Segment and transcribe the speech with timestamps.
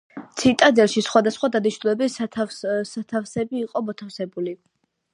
[0.43, 2.17] ციტადელში სხვადასხვა დანიშნულების
[2.93, 4.61] სათავსები იყო მოთავსებული.